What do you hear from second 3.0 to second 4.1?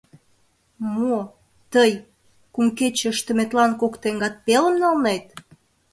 ыштыметлан кок